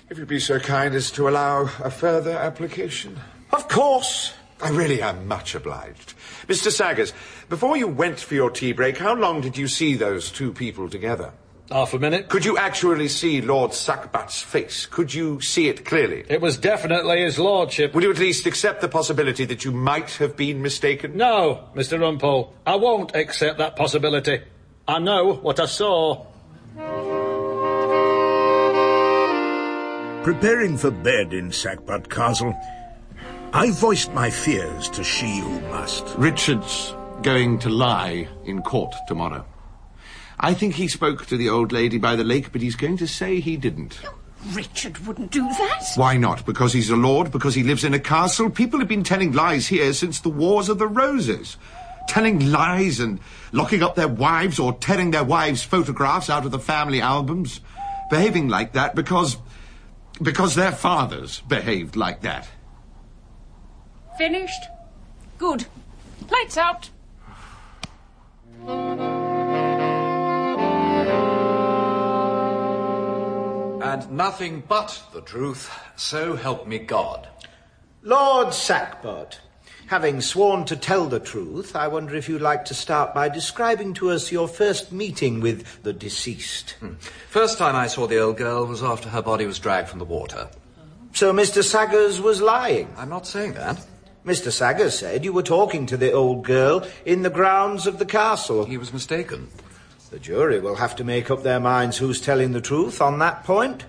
[0.10, 3.20] If you'd be so kind as to allow a further application.
[3.52, 4.34] Of course.
[4.62, 6.16] I really am much obliged.
[6.48, 6.72] Mr.
[6.72, 7.14] Saggers,
[7.48, 10.90] before you went for your tea break, how long did you see those two people
[10.90, 11.32] together?
[11.70, 12.30] Half a minute.
[12.30, 14.86] Could you actually see Lord Sackbut's face?
[14.86, 16.24] Could you see it clearly?
[16.30, 17.94] It was definitely his lordship.
[17.94, 21.18] Would you at least accept the possibility that you might have been mistaken?
[21.18, 22.00] No, Mr.
[22.00, 22.54] Rumpole.
[22.66, 24.42] I won't accept that possibility.
[24.88, 26.26] I know what I saw.
[30.24, 32.56] Preparing for bed in Sackbut Castle,
[33.58, 36.06] I voiced my fears to she who must.
[36.16, 36.94] Richard's
[37.24, 39.48] going to lie in court tomorrow.
[40.40, 43.08] I think he spoke to the old lady by the lake, but he's going to
[43.08, 44.00] say he didn't.
[44.54, 45.88] Richard wouldn't do that.
[45.96, 46.46] Why not?
[46.46, 47.32] Because he's a lord?
[47.32, 48.52] Because he lives in a castle?
[48.52, 51.58] People have been telling lies here since the Wars of the Roses.
[52.08, 53.20] Telling lies and
[53.54, 57.60] locking up their wives or tearing their wives' photographs out of the family albums.
[58.12, 59.38] Behaving like that because.
[60.22, 62.48] because their fathers behaved like that.
[64.18, 64.64] Finished?
[65.38, 65.68] Good.
[66.32, 66.90] Lights out.
[73.84, 77.28] And nothing but the truth, so help me God.
[78.02, 79.38] Lord Sackbut,
[79.86, 83.94] having sworn to tell the truth, I wonder if you'd like to start by describing
[83.96, 86.72] to us your first meeting with the deceased.
[86.80, 86.96] Hmm.
[87.30, 90.06] First time I saw the old girl was after her body was dragged from the
[90.06, 90.50] water.
[91.14, 91.64] So Mr.
[91.64, 92.94] Saggers was lying?
[92.98, 93.86] I'm not saying that.
[94.28, 94.52] Mr.
[94.52, 98.66] Saggers said you were talking to the old girl in the grounds of the castle.
[98.66, 99.48] He was mistaken.
[100.12, 103.46] The jury will have to make up their minds who's telling the truth on that
[103.46, 103.86] point.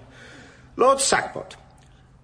[0.77, 1.57] Lord Sackbut,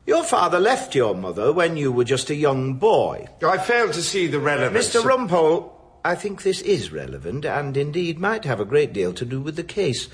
[0.06, 3.26] your father left your mother when you were just a young boy.
[3.42, 4.94] Oh, I fail to see the relevance.
[4.94, 5.02] Mr.
[5.02, 5.72] Rumpole,
[6.04, 9.56] I think this is relevant and indeed might have a great deal to do with
[9.56, 10.08] the case.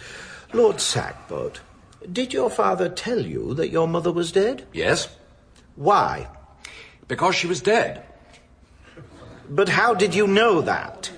[0.55, 1.59] Lord Sackbut,
[2.11, 4.67] did your father tell you that your mother was dead?
[4.73, 5.15] Yes.
[5.77, 6.29] Why?
[7.11, 8.05] Because she was dead.
[9.49, 11.11] But how did you know that?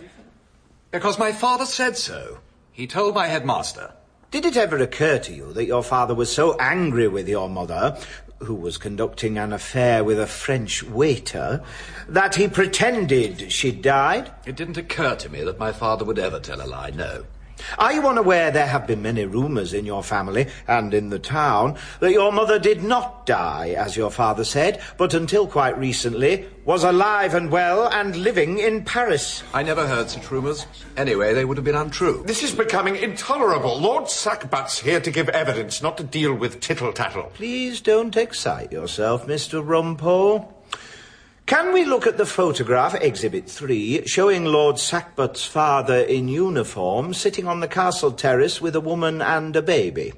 [0.91, 2.39] Because my father said so.
[2.73, 3.93] He told my headmaster.
[4.31, 7.99] Did it ever occur to you that your father was so angry with your mother,
[8.39, 11.63] who was conducting an affair with a French waiter,
[12.09, 14.33] that he pretended she'd died?
[14.47, 17.25] It didn't occur to me that my father would ever tell a lie, no.
[17.79, 21.77] Are you unaware there have been many rumours in your family and in the town
[22.01, 26.85] that your mother did not die, as your father said, but until quite recently was
[26.85, 29.42] alive and well and living in Paris?
[29.53, 30.66] I never heard such rumours.
[30.96, 32.22] Anyway, they would have been untrue.
[32.27, 33.79] This is becoming intolerable.
[33.81, 37.33] Lord Sackbut's here to give evidence, not to deal with tittle-tattle.
[37.35, 39.64] Please don't excite yourself, Mr.
[39.64, 40.52] Rumpole.
[41.53, 47.47] Can we look at the photograph, Exhibit 3, showing Lord Sackbut's father in uniform sitting
[47.47, 50.15] on the castle terrace with a woman and a baby?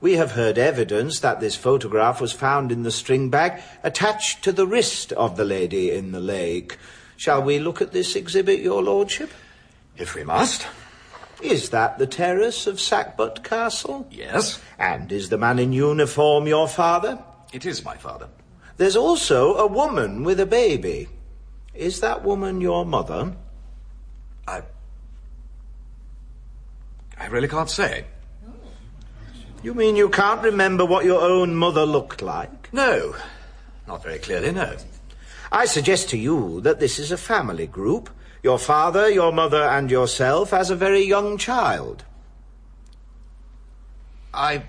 [0.00, 4.52] We have heard evidence that this photograph was found in the string bag attached to
[4.52, 6.78] the wrist of the lady in the lake.
[7.16, 9.32] Shall we look at this exhibit, Your Lordship?
[9.96, 10.64] If we must.
[11.42, 14.06] Is that the terrace of Sackbut Castle?
[14.12, 14.60] Yes.
[14.78, 17.18] And is the man in uniform your father?
[17.52, 18.28] It is my father.
[18.80, 21.06] There's also a woman with a baby.
[21.74, 23.36] Is that woman your mother?
[24.48, 24.62] I.
[27.18, 28.06] I really can't say.
[29.62, 32.72] You mean you can't remember what your own mother looked like?
[32.72, 33.14] No.
[33.86, 34.74] Not very clearly, no.
[35.52, 38.08] I suggest to you that this is a family group.
[38.42, 42.06] Your father, your mother, and yourself as a very young child.
[44.32, 44.62] I.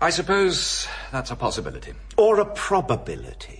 [0.00, 1.94] I suppose that's a possibility.
[2.18, 3.57] Or a probability.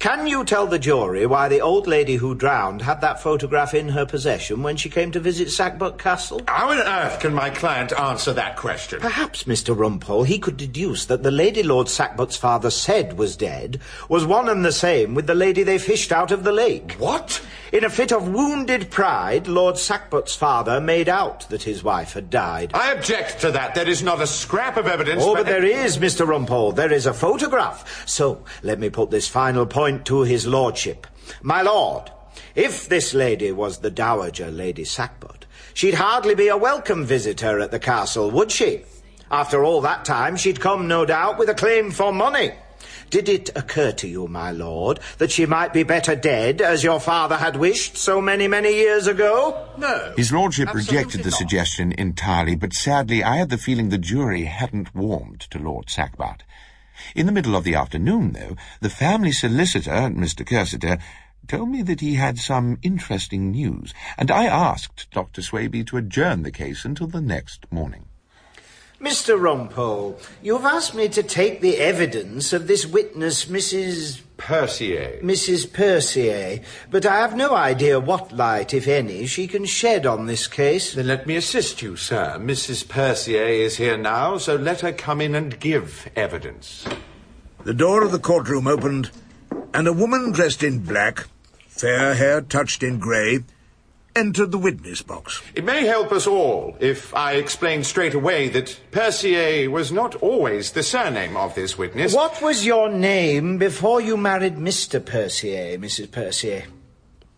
[0.00, 3.90] Can you tell the jury why the old lady who drowned had that photograph in
[3.90, 6.40] her possession when she came to visit Sackbut Castle?
[6.48, 9.00] How on earth can my client answer that question?
[9.00, 9.76] Perhaps, Mr.
[9.76, 13.78] Rumpole, he could deduce that the lady Lord Sackbut's father said was dead
[14.08, 16.92] was one and the same with the lady they fished out of the lake.
[16.92, 17.42] What?
[17.70, 22.30] In a fit of wounded pride, Lord Sackbut's father made out that his wife had
[22.30, 22.72] died.
[22.72, 23.74] I object to that.
[23.74, 25.22] There is not a scrap of evidence.
[25.24, 26.26] Oh, but there is, Mr.
[26.26, 26.74] Rumpole.
[26.74, 28.08] There is a photograph.
[28.08, 31.06] So, let me put this final point to his lordship.
[31.42, 32.10] My lord,
[32.54, 37.70] if this lady was the Dowager Lady Sackbut, she'd hardly be a welcome visitor at
[37.70, 38.82] the castle, would she?
[39.30, 42.52] After all that time, she'd come, no doubt, with a claim for money.
[43.10, 47.00] Did it occur to you, my lord, that she might be better dead, as your
[47.00, 49.68] father had wished so many, many years ago?
[49.76, 50.14] No.
[50.16, 51.38] His lordship rejected the not.
[51.38, 56.42] suggestion entirely, but sadly I had the feeling the jury hadn't warmed to Lord Sackbut.
[57.14, 60.46] In the middle of the afternoon, though, the family solicitor, Mr.
[60.46, 60.98] Cursiter,
[61.48, 65.42] told me that he had some interesting news, and I asked Dr.
[65.42, 68.09] Swaby to adjourn the case until the next morning.
[69.00, 69.40] Mr.
[69.40, 74.20] Rumpole, you've asked me to take the evidence of this witness, Mrs.
[74.36, 75.18] Percier.
[75.22, 75.72] Mrs.
[75.72, 80.46] Percier, but I have no idea what light, if any, she can shed on this
[80.46, 80.92] case.
[80.92, 82.36] Then let me assist you, sir.
[82.38, 82.86] Mrs.
[82.86, 86.86] Percier is here now, so let her come in and give evidence.
[87.64, 89.10] The door of the courtroom opened,
[89.72, 91.26] and a woman dressed in black,
[91.68, 93.38] fair hair touched in grey,
[94.16, 95.42] entered the witness box.
[95.54, 100.72] It may help us all if I explain straight away that Percier was not always
[100.72, 102.14] the surname of this witness.
[102.14, 105.04] What was your name before you married Mr.
[105.04, 106.10] Percier, Mrs.
[106.10, 106.64] Percier?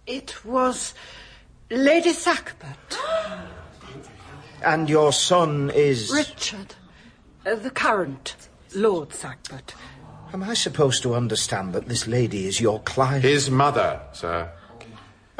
[0.07, 0.95] It was
[1.71, 2.77] Lady Sackbut.
[4.65, 6.13] And your son is...
[6.13, 6.77] Richard,
[7.45, 8.37] uh, the current
[8.77, 9.75] Lord Sackbut.
[10.33, 13.25] Am I supposed to understand that this lady is your client?
[13.25, 14.49] His mother, sir.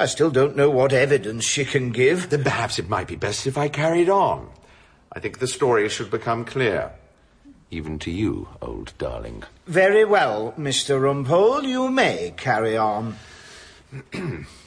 [0.03, 2.31] I still don't know what evidence she can give.
[2.31, 4.51] Then perhaps it might be best if I carried on.
[5.13, 6.91] I think the story should become clear.
[7.71, 9.45] Even to you, old darling.
[9.69, 11.01] Very well, Mr.
[11.01, 13.15] Rumpole, you may carry on.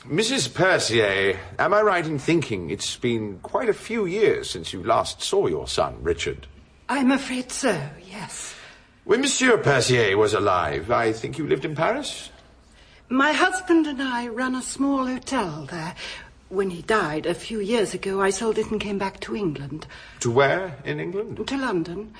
[0.07, 0.53] Mrs.
[0.53, 5.21] Percier, am I right in thinking it's been quite a few years since you last
[5.21, 6.47] saw your son, Richard?
[6.87, 7.77] I'm afraid so,
[8.09, 8.55] yes.
[9.03, 12.29] When Monsieur Percier was alive, I think you lived in Paris?
[13.09, 15.93] My husband and I run a small hotel there.
[16.49, 19.85] When he died a few years ago, I sold it and came back to England.
[20.21, 21.47] To where in England?
[21.47, 22.13] To London.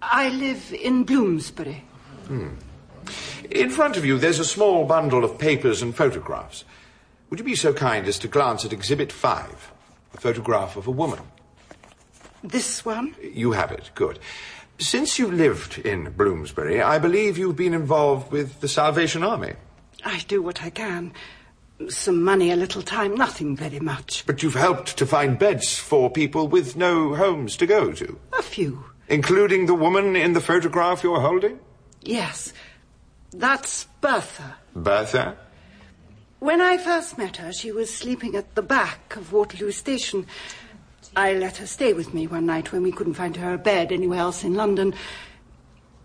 [0.00, 1.84] I live in Bloomsbury.
[2.28, 2.48] Hmm.
[3.50, 6.64] In front of you, there's a small bundle of papers and photographs.
[7.28, 9.72] Would you be so kind as to glance at Exhibit 5,
[10.14, 11.20] a photograph of a woman?
[12.42, 13.14] This one?
[13.22, 13.90] You have it.
[13.94, 14.18] Good.
[14.78, 19.52] Since you lived in Bloomsbury, I believe you've been involved with the Salvation Army.
[20.12, 21.14] I do what I can.
[21.88, 24.24] Some money, a little time, nothing very much.
[24.26, 28.18] But you've helped to find beds for people with no homes to go to.
[28.38, 28.84] A few.
[29.08, 31.58] Including the woman in the photograph you're holding?
[32.02, 32.52] Yes.
[33.30, 34.56] That's Bertha.
[34.76, 35.38] Bertha?
[36.40, 40.26] When I first met her, she was sleeping at the back of Waterloo Station.
[41.16, 43.92] I let her stay with me one night when we couldn't find her a bed
[43.92, 44.92] anywhere else in London.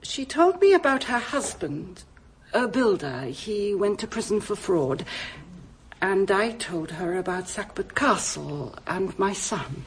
[0.02, 2.04] She told me about her husband,
[2.54, 3.22] a builder.
[3.22, 5.06] He went to prison for fraud.
[6.02, 9.84] And I told her about Sackbut Castle and my son.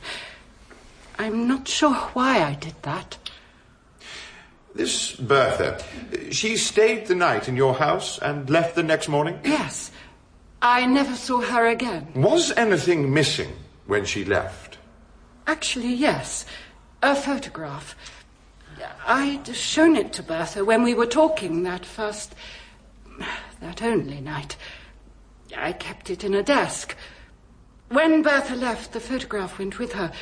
[1.19, 3.17] I'm not sure why I did that.
[4.75, 5.83] This Bertha,
[6.31, 9.39] she stayed the night in your house and left the next morning?
[9.45, 9.91] Yes.
[10.63, 12.09] I never saw her again.
[12.15, 13.53] Was anything missing
[13.87, 14.79] when she left?
[15.47, 16.47] Actually, yes.
[17.03, 17.97] A photograph.
[19.07, 22.35] I'd shown it to Bertha when we were talking that first.
[23.61, 24.57] that only night.
[25.57, 26.97] I kept it in a desk.
[27.89, 30.13] When Bertha left, the photograph went with her.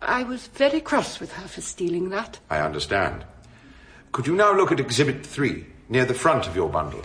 [0.00, 2.40] I was very cross with her for stealing that.
[2.50, 3.24] I understand.
[4.10, 7.02] Could you now look at Exhibit 3, near the front of your bundle?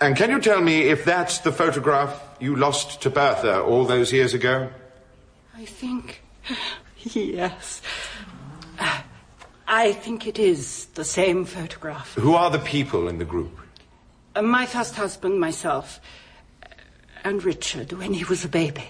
[0.00, 4.12] And can you tell me if that's the photograph you lost to Bertha all those
[4.12, 4.70] years ago?
[5.56, 6.22] I think.
[7.14, 7.82] yes.
[9.66, 12.14] I think it is the same photograph.
[12.14, 13.56] Who are the people in the group?
[14.34, 16.00] Uh, my first husband, myself,
[17.22, 18.88] and Richard when he was a baby.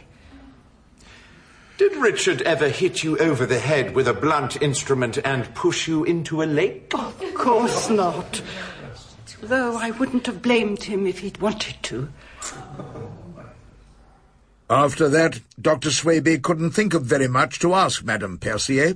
[1.77, 6.05] Did Richard ever hit you over the head with a blunt instrument and push you
[6.05, 6.93] into a lake?
[6.95, 8.43] Of course not.
[9.43, 12.09] Though I wouldn't have blamed him if he'd wanted to.
[14.71, 15.89] After that, Dr.
[15.91, 18.95] Swaby couldn't think of very much to ask Madame Percier.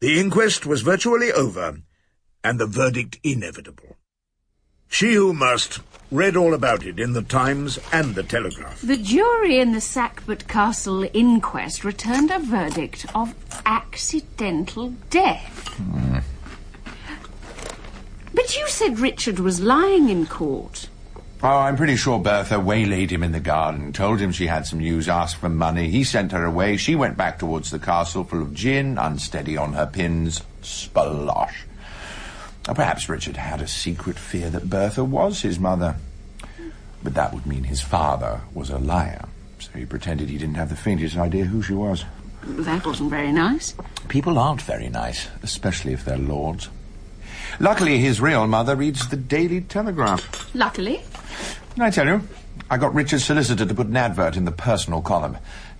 [0.00, 1.78] The inquest was virtually over,
[2.42, 3.96] and the verdict inevitable.
[4.88, 5.78] She who must
[6.10, 8.80] read all about it in the Times and the Telegraph.
[8.80, 13.32] The jury in the Sackbut Castle inquest returned a verdict of
[13.64, 15.68] accidental death.
[15.76, 16.18] Hmm.
[18.34, 20.88] But you said Richard was lying in court.
[21.46, 24.78] Oh, I'm pretty sure Bertha waylaid him in the garden, told him she had some
[24.78, 25.90] news, asked for money.
[25.90, 26.78] He sent her away.
[26.78, 30.40] She went back towards the castle full of gin, unsteady on her pins.
[30.62, 31.52] Splosh.
[32.66, 35.96] Or perhaps Richard had a secret fear that Bertha was his mother.
[37.02, 39.26] But that would mean his father was a liar.
[39.58, 42.06] So he pretended he didn't have the faintest idea who she was.
[42.42, 43.74] That wasn't very nice.
[44.08, 46.70] People aren't very nice, especially if they're lords.
[47.60, 50.54] Luckily, his real mother reads the Daily Telegraph.
[50.54, 51.02] Luckily.
[51.74, 52.22] Can I tell you?
[52.70, 55.36] I got Richard's solicitor to put an advert in the personal column.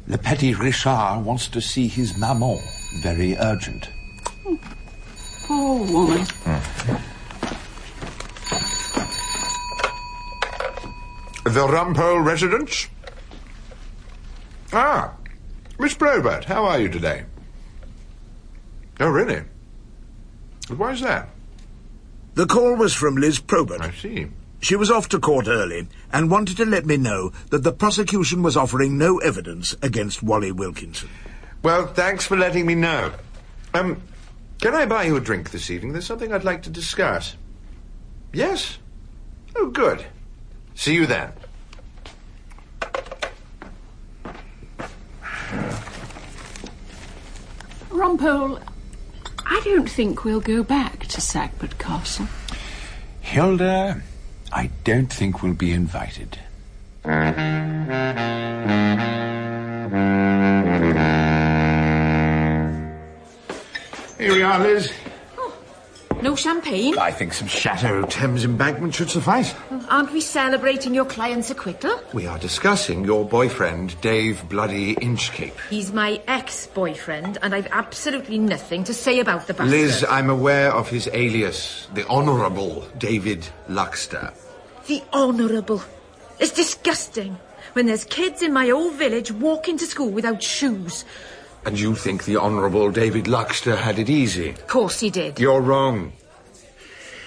[0.07, 2.59] Le Petit Richard wants to see his maman.
[3.01, 3.89] Very urgent.
[5.47, 6.27] Poor woman.
[11.45, 12.89] The Rumpole residence?
[14.73, 15.13] Ah,
[15.79, 17.25] Miss Probert, how are you today?
[18.99, 19.43] Oh, really?
[20.69, 21.29] Why is that?
[22.35, 23.81] The call was from Liz Probert.
[23.81, 24.29] I see.
[24.65, 28.43] She was off to court early and wanted to let me know that the prosecution
[28.43, 31.11] was offering no evidence against Wally Wilkinson.
[31.63, 33.13] Well, thanks for letting me know.
[33.75, 34.01] Um,
[34.63, 35.93] can I buy you a drink this evening?
[35.93, 37.37] There's something I'd like to discuss.
[38.33, 38.79] Yes?
[39.55, 40.07] Oh, good.
[40.75, 41.31] See you then.
[47.91, 48.63] Rumpole,
[49.45, 52.29] I don't think we'll go back to Sackbut Castle.
[53.21, 54.01] Hilda,
[54.57, 56.39] I don't think we'll be invited.
[64.17, 64.93] Here we are, Liz.
[66.25, 66.99] No champagne?
[66.99, 69.55] I think some Chateau Thames embankment should suffice.
[69.91, 72.01] Aren't we celebrating your client's acquittal?
[72.15, 75.53] We are discussing your boyfriend, Dave Bloody Inchcape.
[75.69, 79.79] He's my ex-boyfriend, and I've absolutely nothing to say about the bastard.
[79.79, 84.33] Liz, I'm aware of his alias, the Honourable David Luxter.
[84.87, 85.83] The honourable.
[86.39, 87.39] It's disgusting
[87.75, 91.05] when there's kids in my old village walking to school without shoes.
[91.67, 94.51] And you think the Honourable David Luxter had it easy?
[94.51, 95.41] Of course he did.
[95.41, 96.13] You're wrong.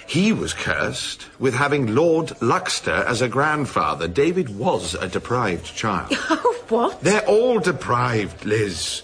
[0.07, 4.07] He was cursed with having Lord Luxter as a grandfather.
[4.07, 6.11] David was a deprived child.
[6.69, 6.99] Oh, what?
[7.01, 9.01] They're all deprived, Liz.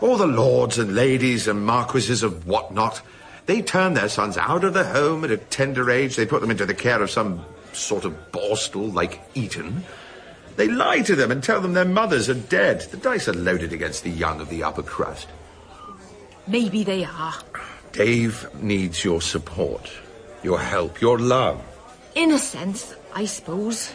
[0.00, 3.02] All the lords and ladies and marquises of whatnot.
[3.44, 6.16] They turn their sons out of the home at a tender age.
[6.16, 9.84] They put them into the care of some sort of borstal like Eton.
[10.56, 12.82] They lie to them and tell them their mothers are dead.
[12.82, 15.28] The dice are loaded against the young of the upper crust.
[16.46, 17.34] Maybe they are.
[17.92, 19.90] Dave needs your support,
[20.42, 21.62] your help, your love.
[22.14, 23.92] In a sense, I suppose.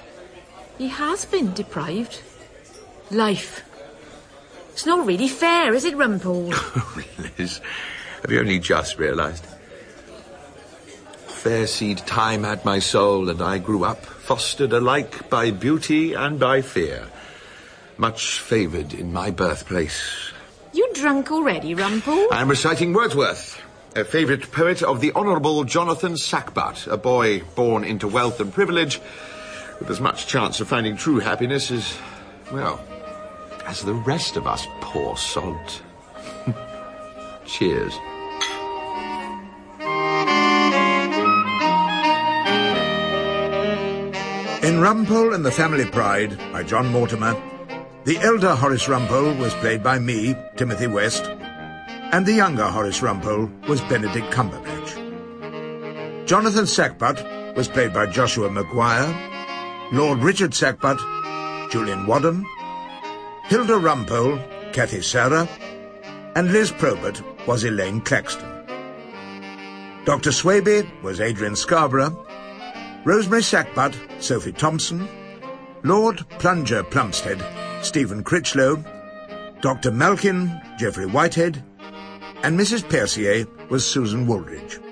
[0.78, 2.22] He has been deprived.
[3.12, 3.64] Life.
[4.72, 6.53] It's not really fair, is it, Rumpole?
[7.38, 7.62] Liz,
[8.22, 9.45] have you only just realised?
[11.26, 16.38] Fair seed time had my soul, and I grew up, fostered alike by beauty and
[16.38, 17.07] by fear.
[17.97, 20.34] Much favoured in my birthplace.
[20.73, 22.28] You drunk already, Rumpole?
[22.30, 23.57] I'm reciting Wordsworth,
[23.95, 28.99] a favourite poet of the Honourable Jonathan Sackbut, a boy born into wealth and privilege,
[29.80, 31.97] with as much chance of finding true happiness as,
[32.51, 32.84] well,
[33.65, 35.82] as the rest of us poor sods.
[37.45, 37.93] Cheers.
[44.68, 47.41] In Rumpole and the Family Pride by John Mortimer,
[48.03, 51.24] the elder Horace Rumpole was played by me, Timothy West,
[52.11, 56.28] and the younger Horace Rumpole was Benedict Cumberbatch.
[56.28, 60.99] Jonathan Sackbut was played by Joshua McGuire, Lord Richard Sackbut,
[61.72, 62.45] Julian Wadham,
[63.45, 65.47] Hilda Rumpole, Kathy Sarah,
[66.36, 68.49] and Liz Probert was Elaine Claxton.
[70.03, 70.32] Dr.
[70.32, 72.26] Swaby was Adrian Scarborough,
[73.08, 75.08] Rosemary Sackbut, Sophie Thompson,
[75.84, 77.41] Lord Plunger Plumstead,
[77.82, 78.84] Stephen Critchlow,
[79.62, 79.91] Dr.
[79.91, 81.64] Malkin, Geoffrey Whitehead,
[82.43, 82.84] and Mrs.
[82.89, 84.84] Percier was Susan Wooldridge.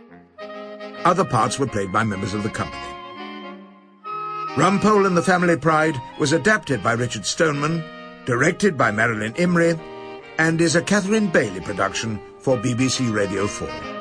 [1.04, 2.82] Other parts were played by members of the company.
[4.56, 7.84] Rumpole and the Family Pride was adapted by Richard Stoneman,
[8.24, 9.78] directed by Marilyn Imrie,
[10.38, 13.95] and is a Catherine Bailey production for BBC Radio 4.